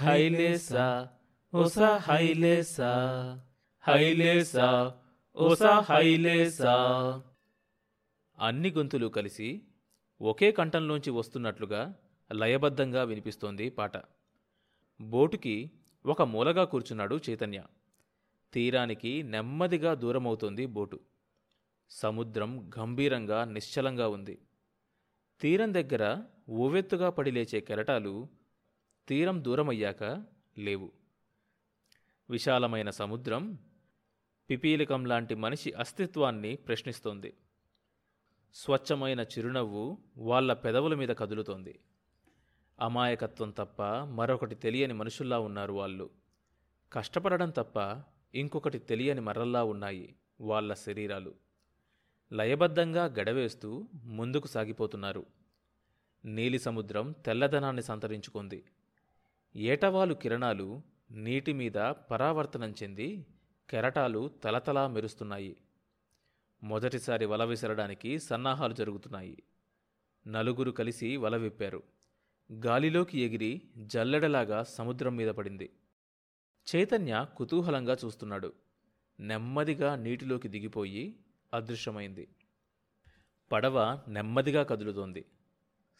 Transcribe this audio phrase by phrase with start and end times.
[0.00, 1.08] హైలేసా
[1.54, 2.90] ఓసా హైలేసా
[3.86, 4.94] హైలేసా
[5.36, 6.74] ఓసా హైలేసా.
[8.38, 9.62] అన్ని గొంతులు కలిసి
[10.22, 11.94] ఒకే కంఠంలోంచి వస్తున్నట్లుగా
[12.32, 13.92] లయబద్ధంగా వినిపిస్తోంది పాట.
[15.00, 15.70] బోటుకి
[16.06, 17.64] ఒక మూలగా కూర్చున్నాడు చైతన్య.
[18.52, 21.00] తీరానికి నెమ్మదిగా దూరమవుతోంది బోటు.
[21.90, 24.38] సముద్రం గంభీరంగా నిశ్చలంగా ఉంది.
[25.40, 28.28] తీరం దగ్గర ఉవ్వెత్తుగా పడిలేచే కెరటాలు
[29.10, 30.24] తీరం దూరమయ్యాక
[30.58, 30.92] లేవు.
[32.30, 33.58] విశాలమైన సముద్రం
[34.50, 37.36] పిపీలికం లాంటి మనిషి అస్తిత్వాన్ని ప్రశ్నిస్తోంది.
[38.54, 41.80] స్వచ్ఛమైన చిరునవ్వు వాళ్ళ పెదవుల మీద కదులుతోంది.
[42.80, 46.10] అమాయకత్వం తప్ప మరొకటి తెలియని మనుషుల్లా ఉన్నారు వాళ్ళు.
[46.92, 48.02] కష్టపడడం తప్ప
[48.34, 51.34] ఇంకొకటి తెలియని మర్రల్లా ఉన్నాయి వాళ్ళ శరీరాలు.
[52.32, 55.26] లయబద్ధంగా గడవేస్తూ ముందుకు సాగిపోతున్నారు.
[56.24, 58.64] నీలి సముద్రం తెల్లదనాన్ని సంతరించుకుంది.
[59.56, 63.26] ఏటవాలు కిరణాలు నీటి మీద పరావర్తనం చెంది
[63.70, 65.56] కెరటాలు తలతలా మెరుస్తున్నాయి.
[66.62, 69.42] మొదటిసారి వల విసరడానికి సన్నాహాలు జరుగుతున్నాయి.
[70.28, 71.82] నలుగురు కలిసి వల విప్పారు.
[72.52, 75.70] గాలిలోకి ఎగిరి జల్లెడలాగా సముద్రం మీద పడింది.
[76.76, 78.52] చైతన్య కుతూహలంగా చూస్తున్నాడు.
[79.20, 81.16] నెమ్మదిగా నీటిలోకి దిగిపోయి
[81.54, 82.28] అదృశ్యమైంది.
[83.52, 85.24] పడవ నెమ్మదిగా కదులుతోంది.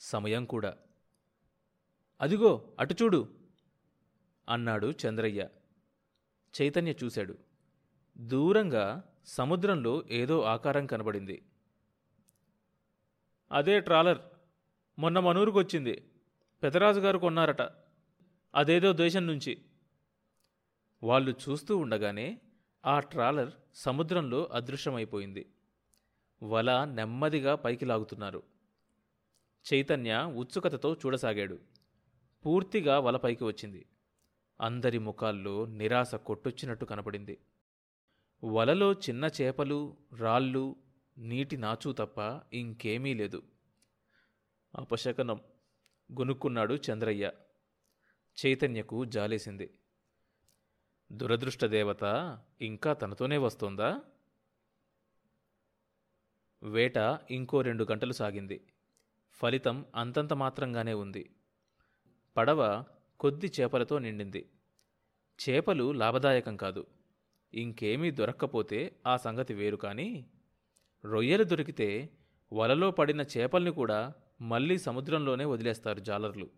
[0.00, 0.76] సమయం కూడా.
[2.20, 3.39] అదిగో అటు చూడు.
[4.50, 5.48] అన్నాడు చంద్రయ్య.
[6.62, 7.38] చైతన్య చూశాడు.
[8.18, 11.42] దూరంగా సముద్రంలో ఏదో ఆకారం కనబడింది.
[13.52, 14.18] అదే ట్రాలర్.
[14.98, 16.12] మొన్న మనూరుకొచ్చింది.
[16.62, 17.62] పెదరాజు గారు కొన్నారట.
[18.54, 19.64] అదేదో దేశం నుంచి.
[21.02, 22.40] వాళ్ళు చూస్తూ ఉండగానే
[22.86, 25.52] ఆ ట్రాలర్ సముద్రంలో అదృశ్యమైపోయింది.
[26.42, 28.42] వల నెమ్మదిగా పైకి లాగుతున్నారు.
[29.74, 31.58] చైతన్య ఉత్సుకతతో చూడసాగాడు.
[32.46, 33.86] పూర్తిగా వల పైకి వచ్చింది.
[34.60, 37.38] అందరి ముఖాల్లో నిరాశ కొట్టొచ్చినట్టు కనపడింది.
[38.44, 40.76] వలలో చిన్న చేపలు రాళ్ళు
[41.18, 43.42] నీటి నాచు తప్ప ఇంకేమీ లేదు.
[44.78, 45.40] అపశకనం
[46.12, 47.32] గొనుక్కున్నాడు చంద్రయ్య.
[48.46, 49.78] చైతన్యకు జాలేసింది.
[51.12, 54.00] దురదృష్ట దేవత ఇంకా తనతోనే వస్తోందా?
[56.62, 58.66] వేట ఇంకో రెండు గంటలు సాగింది.
[59.32, 61.30] ఫలితం అంతంత మాత్రంగానే ఉంది.
[62.36, 62.84] పడవ
[63.20, 64.48] కొద్ది చేపలతో నిండింది.
[65.48, 66.86] చేపలు లాభదాయకం కాదు.
[67.54, 70.26] ఇంకేమీ దొరక్కపోతే ఆ సంగతి వేరు కానీ
[71.04, 72.10] రొయ్యలు దొరికితే
[72.52, 76.50] వలలో పడిన చేపల్ని కూడా మళ్ళీ సముద్రంలోనే వదిలేస్తారు జాలర్లు.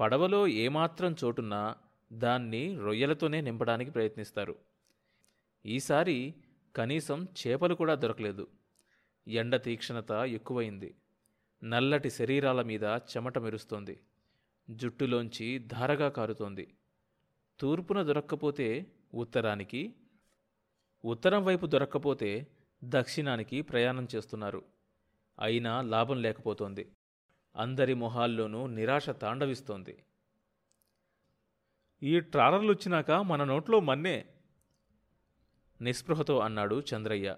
[0.00, 1.76] పడవలో ఏమాత్రం చోటున్నా
[2.12, 4.56] దాన్ని రొయ్యలతోనే నింపడానికి ప్రయత్నిస్తారు.
[5.66, 6.34] ఈసారి
[6.76, 8.48] కనీసం చేపలు కూడా దొరకలేదు.
[9.28, 10.94] ఎండ తీక్షణత ఎక్కువైంది.
[11.64, 14.00] నల్లటి శరీరాల మీద చెమట మెరుస్తోంది.
[14.70, 16.74] జుట్టులోంచి ధారగా కారుతోంది.
[17.60, 19.94] తూర్పున దొరక్కపోతే ఉత్తరానికి
[21.04, 22.46] ఉత్తరం వైపు దొరక్కపోతే
[22.84, 24.64] దక్షిణానికి ప్రయాణం చేస్తున్నారు.
[25.40, 26.92] అయినా లాభం లేకపోతోంది.
[27.56, 30.04] అందరి మొహాల్లోనూ నిరాశ తాండవిస్తోంది.
[32.02, 34.26] ఈ ట్రాలర్లు వచ్చినాక మన నోట్లో మన్నే
[35.80, 37.36] నిస్పృహతో అన్నాడు చంద్రయ్య.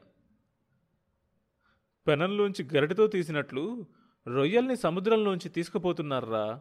[2.07, 3.87] పెనంలోంచి గరిటతో తీసినట్లు
[4.27, 6.61] రొయ్యల్ని సముద్రంలోంచి తీసుకుపోతున్నారా?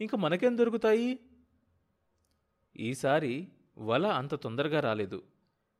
[0.00, 1.18] ఇంక మనకేం దొరుకుతాయి?
[2.76, 3.48] ఈసారి
[3.78, 5.22] వల అంత తొందరగా రాలేదు.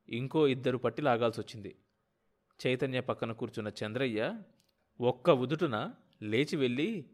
[0.09, 1.75] ఇంకో ఇద్దరు పట్టి లాగాల్సొచ్చింది.
[2.67, 4.41] చైతన్య పక్కన కూర్చున్న చంద్రయ్య
[5.01, 7.09] ఒక్క ఉదుటున లేచి వెళ్ళి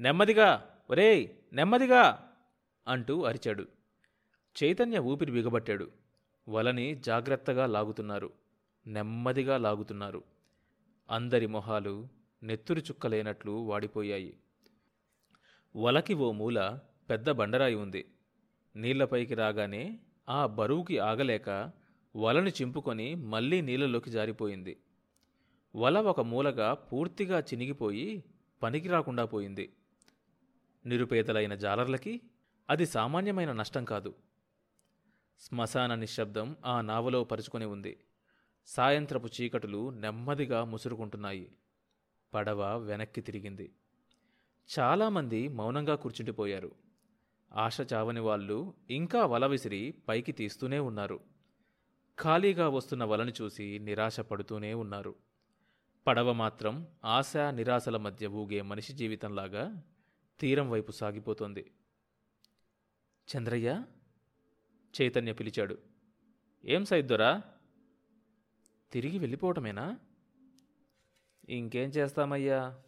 [0.00, 2.32] నెమ్మదిగా ఒరేయ్ నెమ్మదిగా
[2.88, 3.66] అంటూ అరిచాడు.
[4.64, 5.90] చైతన్య ఊపిరి బిగబట్టాడు.
[6.48, 8.32] వలని జాగ్రత్తగా లాగుతున్నారు.
[8.86, 10.22] నెమ్మదిగా లాగుతున్నారు.
[11.10, 12.08] అందరి మొహాలు
[12.42, 14.36] నెత్తురు చుక్కలేనట్లు వాడిపోయాయి.
[15.76, 16.78] వలకి ఓ మూల
[17.10, 18.04] పెద్ద బండరాయి ఉంది.
[18.76, 19.98] నీళ్ళపైకి రాగానే
[20.28, 21.72] ఆ బరువుకి ఆగలేక
[22.16, 24.76] వలను చింపుకొని మళ్ళీ నీళ్ళలోకి జారిపోయింది.
[25.76, 28.24] వల ఒక మూలగా పూర్తిగా చినిగిపోయి
[28.62, 29.72] పనికి రాకుండా పోయింది.
[30.86, 32.20] నిరుపేదలైన జాలర్లకి
[32.70, 34.14] అది సామాన్యమైన నష్టం కాదు.
[35.40, 37.96] శ్మశాన నిశ్శబ్దం ఆ నావలో పరుచుకొని ఉంది.
[38.66, 41.52] సాయంత్రపు చీకటులు నెమ్మదిగా ముసురుకుంటున్నాయి.
[42.34, 43.72] పడవ వెనక్కి తిరిగింది.
[44.78, 46.74] చాలామంది మౌనంగా కూర్చుండిపోయారు.
[47.52, 51.20] ఆశ చావని వాళ్ళు ఇంకా వల విసిరి పైకి తీస్తూనే ఉన్నారు.
[52.22, 55.14] ఖాళీగా వస్తున్న వలను చూసి నిరాశ పడుతూనే ఉన్నారు.
[56.06, 59.82] పడవ మాత్రం ఆశ నిరాశల మధ్య ఊగే మనిషి జీవితంలాగా
[60.40, 61.70] తీరం వైపు సాగిపోతోంది.
[63.36, 63.84] చంద్రయ్య?
[65.02, 65.78] చైతన్య పిలిచాడు.
[66.64, 67.42] ఏం సైద్దొరా?
[68.92, 69.98] తిరిగి వెళ్ళిపోవటమేనా?
[71.48, 72.82] ఇంకేం చేస్తామయ్యా?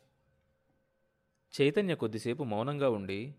[1.61, 3.35] చైతన్య కొద్దిసేపు మౌనంగా ఉండి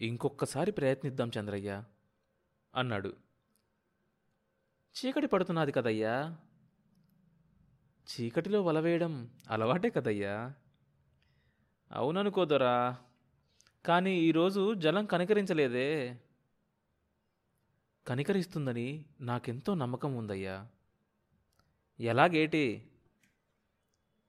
[0.00, 1.84] ఇంకొక్కసారి ప్రయత్నిద్దాం చంద్రయ్య
[2.74, 3.16] అన్నాడు.
[4.96, 6.38] చీకటి పడుతున్నది కదయ్యా.
[8.06, 10.54] చీకటిలో వలవేయడం అలవాటే కదయ్యా.
[11.92, 12.98] అవుననుకోదరా
[13.86, 16.20] కానీ ఈరోజు జలం కనికరించలేదే.
[18.06, 20.68] కనికరిస్తుందని నాకెంతో నమ్మకం ఉందయ్యా.
[22.00, 22.90] ఎలాగేటి?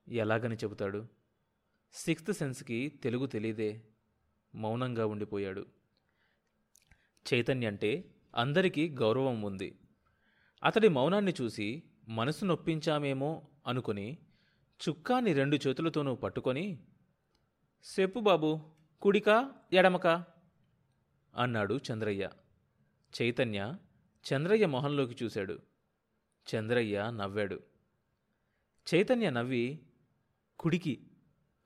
[0.07, 1.16] ఎలాగని చెబుతాడు?
[1.93, 3.81] సిక్స్త్ సెన్స్కి తెలుగు తెలీదే.
[4.55, 5.65] మౌనంగా ఉండిపోయాడు.
[7.33, 9.79] చైతన్య అంటే అందరికీ గౌరవం ఉంది.
[10.63, 14.17] అతడి మౌనాన్ని చూసి మనసు నొప్పించామేమో అనుకుని
[14.89, 16.87] చుక్కాని రెండు చేతులతోనూ పట్టుకొని
[17.99, 18.61] చెప్పు బాబు
[19.01, 20.25] కుడికా ఎడమకా?
[21.35, 22.29] అన్నాడు చంద్రయ్య.
[23.21, 23.77] చైతన్య
[24.33, 25.59] చంద్రయ్య మొహంలోకి చూశాడు.
[26.55, 27.59] చంద్రయ్య నవ్వాడు.
[28.93, 29.79] చైతన్య నవ్వి
[30.59, 31.06] కుడికి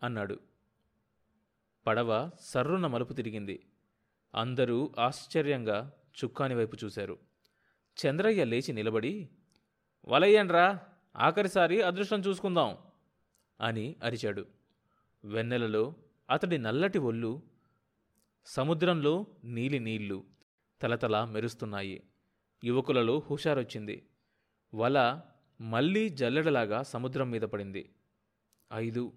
[0.03, 0.39] అన్నాడు.
[1.87, 3.65] పడవ సర్రున మలుపు తిరిగింది.
[4.35, 5.93] అందరూ ఆశ్చర్యంగా
[6.23, 7.19] చుక్కాని వైపు చూశారు.
[7.97, 9.29] చంద్రయ్య లేచి నిలబడి
[10.07, 10.79] వలయ్యండ్రా
[11.17, 12.77] ఆఖరిసారి అదృష్టం చూసుకుందాం
[13.61, 14.45] అని అరిచాడు.
[15.23, 15.95] వెన్నెలలో
[16.29, 17.41] అతడి నల్లటి ఒళ్ళు
[18.45, 20.23] సముద్రంలో నీలి నీళ్ళు
[20.81, 22.03] తలతల మెరుస్తున్నాయి.
[22.63, 24.09] యువకులలో హుషారొచ్చింది.
[24.75, 25.21] వల
[25.61, 27.95] మళ్ళీ జల్లెడలాగా సముద్రం మీద పడింది.
[28.73, 29.13] ఐదు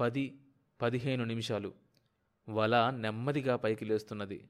[0.00, 0.24] పది
[0.80, 1.74] పదిహేను నిమిషాలు.
[2.48, 4.48] వల నెమ్మదిగా పైకి లేస్తున్నది.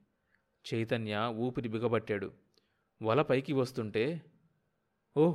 [0.64, 2.28] చైతన్య ఊపిరి బిగబట్టాడు.
[3.02, 4.04] వల పైకి వస్తుంటే
[5.16, 5.34] ఓ!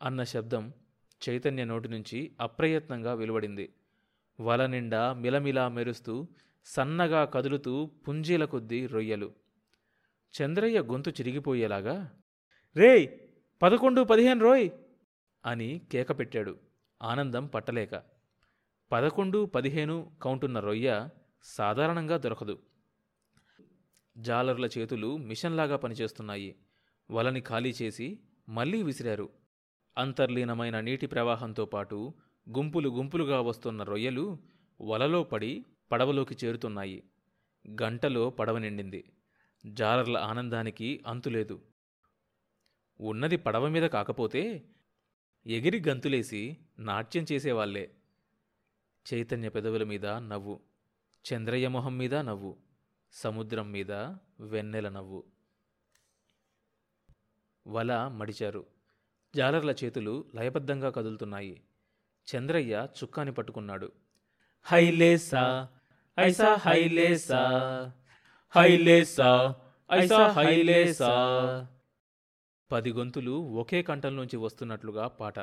[0.00, 0.72] అన్న శబ్దం
[1.28, 3.66] చైతన్య నోటి నుంచి అప్రయత్నంగా వెలువడింది.
[4.40, 6.28] వల నిండా మిలమిలా మెరుస్తూ
[6.66, 9.28] సన్నగా కదులుతూ పుంజీల కొద్దీ రొయ్యలు.
[10.34, 11.96] చంద్రయ్య గొంతు చిరిగిపోయేలాగా
[12.76, 13.06] రేయ్!
[13.62, 14.70] పదకొండు పదిహేను రోయ్!
[15.44, 16.54] అని కేక పెట్టాడు.
[17.02, 17.94] ఆనందం పట్టలేక.
[18.92, 21.08] పదకొండు పదిహేను కౌంటున్న రొయ్య
[21.42, 22.58] సాధారణంగా దొరకదు.
[24.18, 26.56] జాలర్ల చేతులు మిషన్లాగా పనిచేస్తున్నాయి.
[27.10, 29.28] వలని ఖాళీ చేసి మళ్ళీ విసిరారు.
[29.98, 32.14] అంతర్లీనమైన నీటి ప్రవాహంతో పాటు
[32.56, 34.38] గుంపులు గుంపులుగా వస్తున్న రొయ్యలు
[34.80, 37.04] వలలో పడి పడవలోకి చేరుతున్నాయి.
[37.82, 39.04] గంటలో పడవ నిండింది.
[39.66, 41.60] జాలర్ల ఆనందానికి అంతులేదు
[43.00, 44.62] ఉన్నది పడవ మీద కాకపోతే
[45.46, 47.90] ఎగిరి గంతులేసి నాట్యం చేసేవాళ్ళే.
[49.06, 50.60] చైతన్య పెదవుల మీద నవ్వు
[51.24, 52.56] చంద్రయ్య మొహం మీద నవ్వు
[53.12, 53.92] సముద్రం మీద
[54.40, 55.24] వెన్నెల నవ్వు.
[57.68, 58.66] వల మడిచారు.
[59.36, 61.62] జాలర్ల చేతులు లయబద్ధంగా కదులుతున్నాయి.
[62.28, 63.92] చంద్రయ్య చుక్కాని పట్టుకున్నాడు.
[64.62, 65.68] హైలేసా
[66.20, 67.40] ఐసా హైలేసా
[68.56, 69.56] హైలేసా
[69.92, 71.12] ఐసా హైలేసా
[72.72, 75.38] పది గొంతులు ఒకే కంఠంలోంచి వస్తున్నట్లుగా పాట.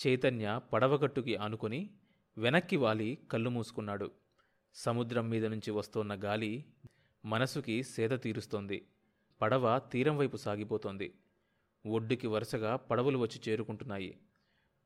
[0.00, 1.90] చైతన్య పడవగట్టుకి ఆనుకొని
[2.40, 4.10] వెనక్కి వాలి కళ్ళు మూసుకున్నాడు.
[4.74, 6.64] సముద్రం మీద నుంచి వస్తోన్న గాలి
[7.24, 8.86] మనసుకి సేద తీరుస్తోంది.
[9.40, 11.14] పడవ తీరం వైపు సాగిపోతోంది.
[11.86, 14.18] ఒడ్డుకి వరుసగా పడవలు వచ్చి చేరుకుంటున్నాయి.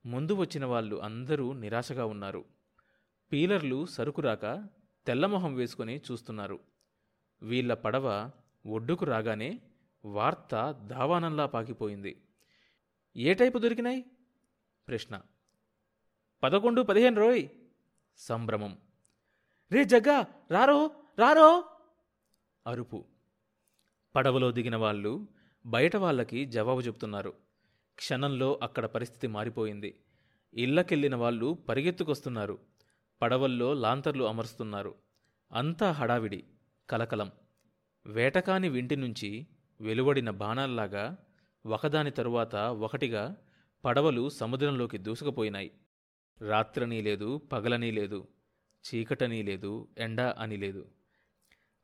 [0.07, 2.45] ముందు వచ్చిన వాళ్ళు అందరూ నిరాశగా ఉన్నారు.
[3.33, 4.69] పీలర్లు సరుకు రాక
[5.07, 6.61] తెల్లమొహం వేసుకుని చూస్తున్నారు.
[7.43, 8.31] వీళ్ళ పడవ
[8.67, 9.61] ఒడ్డుకు రాగానే
[10.05, 12.23] వార్త దావానంలా పాకిపోయింది.
[13.17, 14.05] ఏ టైపు దొరికినాయి?
[14.89, 15.21] ప్రశ్న.
[16.45, 17.49] పదకొండు పదిహేను రోయ్.
[18.17, 18.79] సంభ్రమం.
[19.73, 21.65] రే జగ్గా రారో రారో.
[22.67, 23.05] అరుపు.
[24.15, 25.29] పడవలో దిగిన వాళ్ళు
[25.67, 27.35] బయట వాళ్ళకి జవాబు చెప్తున్నారు.
[27.95, 30.01] క్షణంలో అక్కడ పరిస్థితి మారిపోయింది.
[30.55, 32.59] ఇళ్ళకెళ్ళిన వాళ్ళు పరిగెత్తుకొస్తున్నారు.
[33.23, 34.95] పడవల్లో లాంతర్లు అమరుస్తున్నారు.
[35.53, 36.45] అంతా హడావిడి
[36.91, 37.33] కలకలం.
[38.07, 39.47] వేటకాని వింటి నుంచి
[39.81, 41.19] వెలువడిన బాణాల్లాగా
[41.67, 43.37] ఒకదాని తరువాత ఒకటిగా
[43.85, 45.71] పడవలు సముద్రంలోకి దూసుకుపోయినాయి.
[46.41, 48.29] రాత్రనీ లేదు పగలనీ లేదు
[48.85, 50.91] చీకటనీ లేదు ఎండ అని లేదు.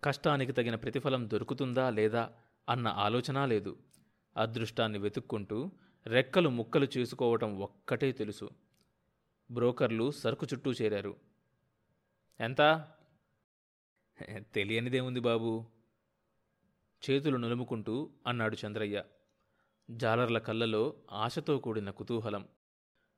[0.04, 2.32] కష్టానికి తగిన ప్రతిఫలం దొరుకుతుందా లేదా
[2.68, 3.78] అన్న ఆలోచన లేదు.
[4.36, 5.70] అదృష్టాన్ని వెతుక్కుంటూ
[6.06, 8.50] రెక్కలు ముక్కలు చేసుకోవటం ఒక్కటే తెలుసు.
[9.50, 11.16] బ్రోకర్లు సరుకు చుట్టూ చేరారు.
[12.40, 12.88] ఎంత?
[14.54, 15.66] తెలియనిదేముంది బాబు?
[17.10, 19.04] చేతులు నులుముకుంటూ అన్నాడు చంద్రయ్య.
[19.90, 22.48] జాలర్ల కళ్ళలో ఆశతో కూడిన కుతూహలం.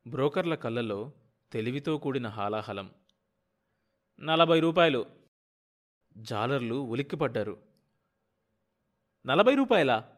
[0.07, 1.11] బ్రోకర్ల కళ్ళలో
[1.53, 2.93] తెలివితో కూడిన హాలాహలం.
[4.19, 5.05] నలభై రూపాయలు.
[6.17, 7.61] జాలర్లు ఉలిక్కిపడ్డారు.
[9.25, 10.15] నలభై రూపాయలా?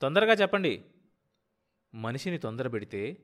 [0.00, 0.84] తొందరగా చెప్పండి.
[1.94, 3.16] మనిషిని తొందరబెడితే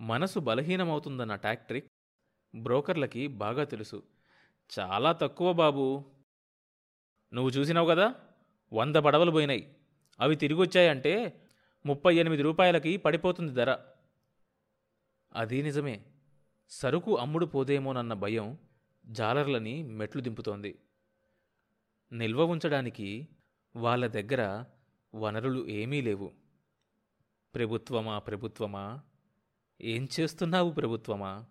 [0.00, 1.92] మనసు బలహీనమవుతుందన్న టాక్ట్రిక్
[2.54, 4.02] బ్రోకర్లకి బాగా తెలుసు.
[4.78, 6.04] చాలా తక్కువ బాబు.
[7.34, 8.14] నువ్వు చూసినావు కదా?
[8.72, 9.76] వంద పడవలు పోయినాయి.
[10.20, 11.46] అవి తిరిగొచ్చాయంటే
[11.86, 13.78] ముప్పై ఎనిమిది రూపాయలకి పడిపోతుంది ధర.
[15.32, 16.04] అది నిజమే.
[16.68, 18.58] సరుకు అమ్ముడు పోదేమోనన్న భయం
[19.06, 20.78] జాలర్లని మెట్లు దింపుతోంది.
[22.12, 23.28] నిల్వ ఉంచడానికి
[23.76, 24.64] వాళ్ళ దగ్గర
[25.14, 26.32] వనరులు ఏమీ లేవు.
[27.54, 29.00] ప్రభుత్వమా ప్రభుత్వమా?
[29.80, 31.44] ఏం చేస్తున్నావు ప్రభుత్వమా?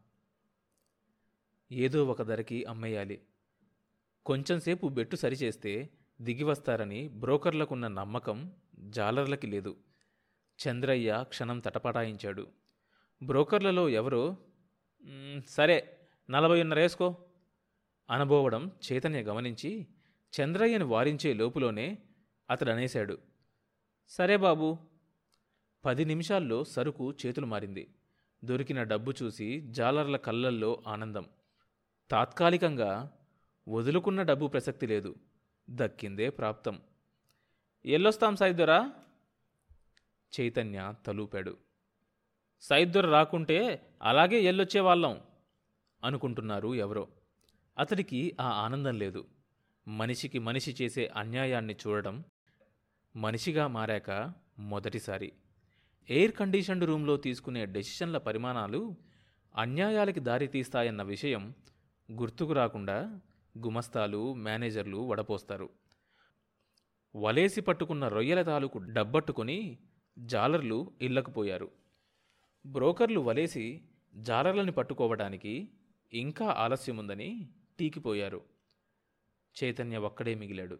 [1.72, 3.22] ఏదో ఒక ధరకి అమ్మేయాలి.
[4.25, 5.89] కొంచెంసేపు బెట్టు సరిచేస్తే
[6.22, 9.77] దిగి వస్తారని బ్రోకర్లకున్న నమ్మకం జాలర్లకి లేదు.
[10.67, 12.48] చంద్రయ్య క్షణం తటపటాయించాడు.
[13.24, 14.38] బ్రోకర్లలో ఎవరో
[15.48, 17.18] సరే నలభైన్నర వేసుకో
[18.10, 19.88] అనబోవడం చైతన్య గమనించి
[20.34, 21.98] చంద్రయ్యను వారించే లోపులోనే
[22.50, 23.18] అతడు అనేశాడు
[24.10, 24.78] సరే బాబు.
[25.86, 27.88] పది నిమిషాల్లో సరుకు చేతులు మారింది.
[28.46, 31.26] దొరికిన డబ్బు చూసి జాలర్ల కళ్ళల్లో ఆనందం.
[32.10, 33.12] తాత్కాలికంగా
[33.70, 35.16] వదులుకున్న డబ్బు ప్రసక్తి లేదు.
[35.70, 36.82] దక్కిందే ప్రాప్తం.
[37.86, 38.94] ఎల్లొస్తాం సైద్దొరా
[40.40, 41.58] చైతన్య తలూపాడు.
[42.63, 45.22] సైద్దొర రాకుంటే అలాగే ఎల్లొచ్చేవాళ్ళం
[46.03, 47.08] అనుకుంటున్నారు ఎవరో.
[47.77, 49.25] అతడికి ఆ ఆనందం లేదు.
[49.88, 52.24] మనిషికి మనిషి చేసే అన్యాయాన్ని చూడడం
[53.15, 55.34] మనిషిగా మారాక మొదటిసారి.
[56.10, 58.96] ఎయిర్ కండిషన్డ్ రూమ్లో తీసుకునే డెసిషన్ల పరిమాణాలు
[59.55, 61.53] అన్యాయాలకి దారితీస్తాయన్న విషయం
[62.12, 63.22] గుర్తుకు రాకుండా
[63.58, 65.70] గుమస్తాలు మేనేజర్లు వడపోస్తారు.
[67.15, 69.77] వలేసి పట్టుకున్న రొయ్యల తాలూకు డబ్బట్టుకొని
[70.20, 71.83] జాలర్లు ఇళ్ళకు పోయారు.
[72.65, 73.82] బ్రోకర్లు వలేసి
[74.15, 75.72] జాలర్లని పట్టుకోవడానికి
[76.13, 78.41] ఇంకా ఆలస్యముందని టీకిపోయారు.
[79.63, 80.79] చైతన్య ఒక్కడే మిగిలాడు.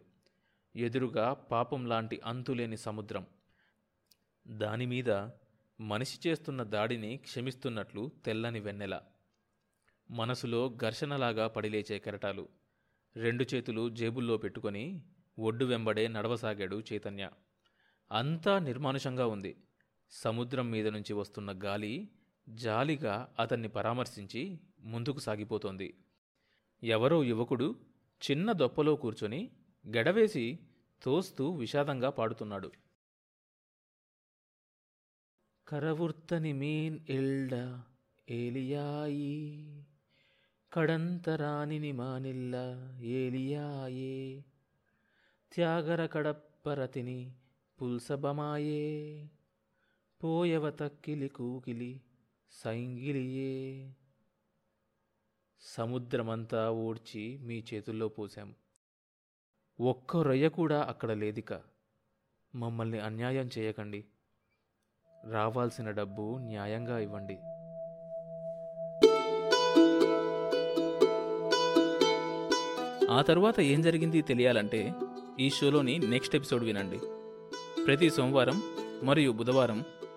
[0.76, 3.26] ఎదురుగా పాపం లాంటి అంతులేని సముద్రం.
[4.48, 5.28] దానిమీద
[5.80, 9.00] మనిషి చేస్తున్న దాడిని క్షమిస్తున్నట్లు తెల్లని వెన్నెల.
[10.10, 12.48] మనసులో ఘర్షణలాగా పడిలేచే కెరటాలు.
[13.16, 15.06] రెండు చేతులు జేబుల్లో పెట్టుకొని
[15.38, 17.30] ఒడ్డు వెంబడే నడవసాగాడు చైతన్య.
[18.12, 19.63] అంతా నిర్మానుషంగా ఉంది.
[20.16, 22.08] సముద్రం మీద నుంచి వస్తున్న గాలి
[22.48, 25.94] జాలిగా అతన్ని పరామర్శించి ముందుకు సాగిపోతోంది.
[26.82, 27.76] ఎవరో యువకుడు
[28.30, 29.50] చిన్న దొప్పలో కూర్చొని
[29.96, 30.58] గడవేసి
[31.02, 32.72] తోస్తూ విషాదంగా పాడుతున్నాడు.
[35.68, 37.80] కరవుర్తని మీన్ ఎల్డ
[38.30, 39.86] ఏలియాయి
[40.72, 42.56] కడంతరానిని మానిల్ల
[43.02, 44.44] ఏలియాయే
[45.52, 47.32] త్యాగర కడప్పరతిని
[47.82, 49.30] పుల్సబమాయే.
[50.24, 52.00] పోయవ తక్కిలి కూకిలి
[52.50, 53.90] సైంగిలియే.
[55.60, 58.54] సముద్రమంతా ఓడ్చి మీ చేతుల్లో పోశాం.
[59.80, 61.52] ఒక్క రొయ్య కూడా అక్కడ లేదిక.
[62.54, 64.04] మమ్మల్ని అన్యాయం చేయకండి.
[65.30, 67.38] రావాల్సిన డబ్బు న్యాయంగా ఇవ్వండి.
[73.06, 74.92] ఆ తర్వాత ఏం జరిగింది తెలియాలంటే
[75.40, 76.98] ఈ షోలోని నెక్స్ట్ ఎపిసోడ్ వినండి.
[77.84, 78.62] ప్రతి సోమవారం
[79.02, 79.84] మరియు బుధవారం